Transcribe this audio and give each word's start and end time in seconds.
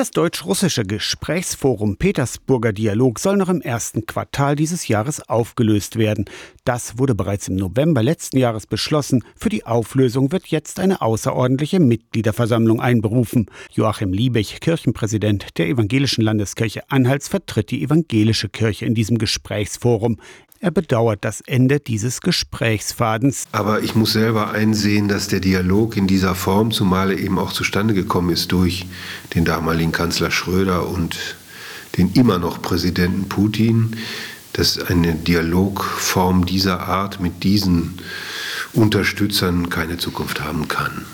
Das 0.00 0.12
deutsch-russische 0.12 0.84
Gesprächsforum 0.84 1.98
Petersburger 1.98 2.72
Dialog 2.72 3.18
soll 3.18 3.36
noch 3.36 3.50
im 3.50 3.60
ersten 3.60 4.06
Quartal 4.06 4.56
dieses 4.56 4.88
Jahres 4.88 5.20
aufgelöst 5.28 5.96
werden. 5.96 6.24
Das 6.64 6.96
wurde 6.96 7.14
bereits 7.14 7.48
im 7.48 7.56
November 7.56 8.02
letzten 8.02 8.38
Jahres 8.38 8.66
beschlossen. 8.66 9.22
Für 9.36 9.50
die 9.50 9.66
Auflösung 9.66 10.32
wird 10.32 10.46
jetzt 10.46 10.80
eine 10.80 11.02
außerordentliche 11.02 11.80
Mitgliederversammlung 11.80 12.80
einberufen. 12.80 13.50
Joachim 13.72 14.14
Liebig, 14.14 14.60
Kirchenpräsident 14.62 15.58
der 15.58 15.66
Evangelischen 15.66 16.24
Landeskirche 16.24 16.80
Anhalts, 16.88 17.28
vertritt 17.28 17.70
die 17.70 17.82
evangelische 17.82 18.48
Kirche 18.48 18.86
in 18.86 18.94
diesem 18.94 19.18
Gesprächsforum. 19.18 20.16
Er 20.62 20.70
bedauert 20.70 21.24
das 21.24 21.40
Ende 21.40 21.80
dieses 21.80 22.20
Gesprächsfadens. 22.20 23.46
Aber 23.50 23.80
ich 23.82 23.94
muss 23.94 24.12
selber 24.12 24.50
einsehen, 24.50 25.08
dass 25.08 25.26
der 25.26 25.40
Dialog 25.40 25.96
in 25.96 26.06
dieser 26.06 26.34
Form, 26.34 26.70
zumal 26.70 27.18
eben 27.18 27.38
auch 27.38 27.54
zustande 27.54 27.94
gekommen 27.94 28.28
ist 28.28 28.52
durch 28.52 28.84
den 29.34 29.46
damaligen 29.46 29.89
Kanzler 29.92 30.30
Schröder 30.30 30.88
und 30.88 31.16
den 31.96 32.12
immer 32.12 32.38
noch 32.38 32.62
Präsidenten 32.62 33.28
Putin, 33.28 33.96
dass 34.52 34.78
eine 34.78 35.14
Dialogform 35.14 36.46
dieser 36.46 36.80
Art 36.80 37.20
mit 37.20 37.44
diesen 37.44 37.98
Unterstützern 38.72 39.68
keine 39.70 39.98
Zukunft 39.98 40.40
haben 40.40 40.68
kann. 40.68 41.04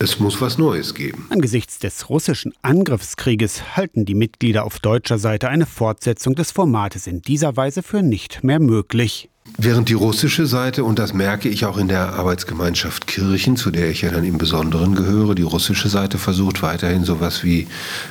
Es 0.00 0.20
muss 0.20 0.40
was 0.40 0.58
Neues 0.58 0.94
geben. 0.94 1.26
Angesichts 1.30 1.78
des 1.78 2.08
russischen 2.08 2.52
Angriffskrieges 2.62 3.76
halten 3.76 4.04
die 4.04 4.14
Mitglieder 4.14 4.64
auf 4.64 4.78
deutscher 4.78 5.18
Seite 5.18 5.48
eine 5.48 5.66
Fortsetzung 5.66 6.34
des 6.34 6.52
Formates 6.52 7.06
in 7.06 7.20
dieser 7.20 7.56
Weise 7.56 7.82
für 7.82 8.02
nicht 8.02 8.44
mehr 8.44 8.60
möglich. 8.60 9.28
Während 9.60 9.88
die 9.88 9.94
russische 9.94 10.46
Seite, 10.46 10.84
und 10.84 11.00
das 11.00 11.12
merke 11.12 11.48
ich 11.48 11.64
auch 11.64 11.78
in 11.78 11.88
der 11.88 12.12
Arbeitsgemeinschaft 12.12 13.08
Kirchen, 13.08 13.56
zu 13.56 13.72
der 13.72 13.90
ich 13.90 14.02
ja 14.02 14.10
dann 14.12 14.22
im 14.22 14.38
Besonderen 14.38 14.94
gehöre, 14.94 15.34
die 15.34 15.42
russische 15.42 15.88
Seite 15.88 16.16
versucht 16.16 16.62
weiterhin 16.62 17.02
sowas 17.02 17.42
wie 17.42 17.66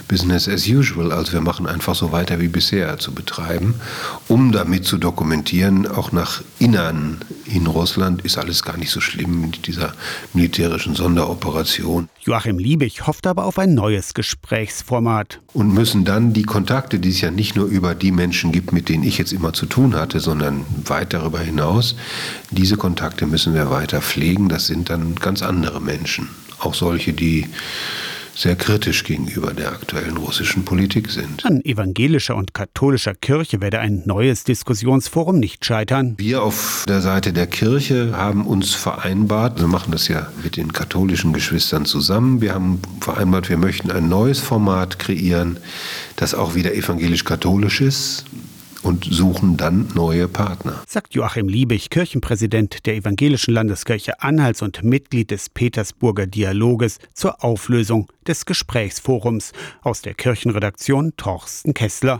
Business 0.09 0.49
as 0.49 0.67
usual, 0.67 1.13
also 1.13 1.31
wir 1.31 1.39
machen 1.39 1.65
einfach 1.65 1.95
so 1.95 2.11
weiter 2.11 2.41
wie 2.41 2.49
bisher 2.49 2.99
zu 2.99 3.13
betreiben, 3.13 3.75
um 4.27 4.51
damit 4.51 4.83
zu 4.83 4.97
dokumentieren, 4.97 5.87
auch 5.87 6.11
nach 6.11 6.41
Innern 6.59 7.19
in 7.47 7.67
Russland 7.67 8.23
ist 8.23 8.37
alles 8.37 8.63
gar 8.63 8.77
nicht 8.77 8.91
so 8.91 8.99
schlimm 8.99 9.41
mit 9.41 9.67
dieser 9.67 9.93
militärischen 10.33 10.95
Sonderoperation. 10.95 12.09
Joachim 12.21 12.59
Liebig 12.59 13.07
hofft 13.07 13.27
aber 13.27 13.45
auf 13.45 13.57
ein 13.57 13.73
neues 13.73 14.13
Gesprächsformat. 14.13 15.39
Und 15.53 15.73
müssen 15.73 16.05
dann 16.05 16.33
die 16.33 16.43
Kontakte, 16.43 16.99
die 16.99 17.09
es 17.09 17.21
ja 17.21 17.31
nicht 17.31 17.55
nur 17.55 17.65
über 17.67 17.95
die 17.95 18.11
Menschen 18.11 18.51
gibt, 18.51 18.73
mit 18.73 18.89
denen 18.89 19.03
ich 19.03 19.17
jetzt 19.17 19.33
immer 19.33 19.53
zu 19.53 19.65
tun 19.65 19.95
hatte, 19.95 20.19
sondern 20.19 20.65
weit 20.85 21.13
darüber 21.13 21.39
hinaus, 21.39 21.95
diese 22.51 22.77
Kontakte 22.77 23.25
müssen 23.25 23.53
wir 23.53 23.69
weiter 23.69 24.01
pflegen. 24.01 24.49
Das 24.49 24.67
sind 24.67 24.89
dann 24.89 25.15
ganz 25.15 25.41
andere 25.41 25.81
Menschen. 25.81 26.29
Auch 26.59 26.73
solche, 26.73 27.13
die 27.13 27.45
sehr 28.37 28.55
kritisch 28.55 29.03
gegenüber 29.03 29.51
der 29.51 29.71
aktuellen 29.71 30.15
russischen 30.15 30.63
Politik 30.63 31.09
sind. 31.09 31.43
An 31.43 31.65
evangelischer 31.65 32.35
und 32.35 32.53
katholischer 32.53 33.15
Kirche 33.15 33.61
werde 33.61 33.79
ein 33.79 34.03
neues 34.05 34.43
Diskussionsforum 34.43 35.39
nicht 35.39 35.65
scheitern. 35.65 36.13
Wir 36.19 36.43
auf 36.43 36.85
der 36.87 37.01
Seite 37.01 37.33
der 37.33 37.47
Kirche 37.47 38.15
haben 38.15 38.45
uns 38.45 38.75
vereinbart, 38.75 39.59
wir 39.59 39.67
machen 39.67 39.91
das 39.91 40.07
ja 40.07 40.27
mit 40.43 40.55
den 40.55 40.71
katholischen 40.71 41.33
Geschwistern 41.33 41.85
zusammen, 41.85 42.39
wir 42.39 42.53
haben 42.53 42.79
vereinbart, 43.01 43.49
wir 43.49 43.57
möchten 43.57 43.89
ein 43.89 44.07
neues 44.07 44.39
Format 44.39 44.99
kreieren, 44.99 45.57
das 46.15 46.35
auch 46.35 46.53
wieder 46.53 46.75
evangelisch-katholisch 46.75 47.81
ist 47.81 48.25
und 48.87 49.03
suchen 49.03 49.57
dann 49.57 49.89
neue 49.95 50.29
Partner. 50.29 50.81
Sagt 50.87 51.13
Joachim 51.13 51.49
Liebig, 51.49 51.89
Kirchenpräsident 51.89 52.85
der 52.85 52.95
Evangelischen 52.95 53.53
Landeskirche 53.53 54.21
Anhalts 54.21 54.61
und 54.61 54.81
Mitglied 54.83 55.29
des 55.29 55.49
Petersburger 55.49 56.25
Dialoges 56.25 56.99
zur 57.13 57.43
Auflösung 57.43 58.09
des 58.25 58.45
Gesprächsforums 58.45 59.51
aus 59.81 60.01
der 60.01 60.13
Kirchenredaktion 60.13 61.13
Torsten 61.17 61.73
Kessler. 61.73 62.15